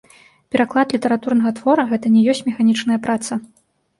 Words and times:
Пераклад 0.53 0.93
літаратурнага 0.95 1.51
твора 1.59 1.85
гэта 1.91 2.11
не 2.15 2.21
ёсць 2.33 2.43
механічная 2.49 2.99
праца. 3.07 3.37